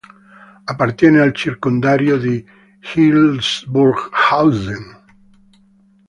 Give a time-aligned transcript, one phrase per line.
[0.65, 2.43] Appartiene al circondario di
[2.95, 4.97] Hildburghausen.